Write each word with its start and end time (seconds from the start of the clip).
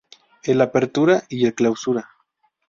El 0.41 0.61
Apertura 0.61 1.25
y 1.29 1.45
el 1.45 1.53
Clausura. 1.53 2.09